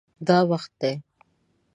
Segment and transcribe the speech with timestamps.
[0.27, 0.91] دا وخت دی